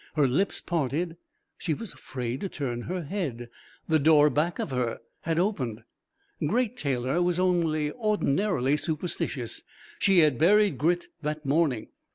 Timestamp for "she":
1.59-1.75, 9.99-10.17